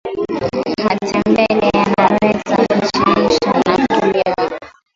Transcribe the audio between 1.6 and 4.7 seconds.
yanaweza kuchemsha na kuliwa